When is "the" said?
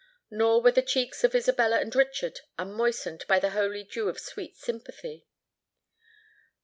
0.71-0.81, 3.39-3.51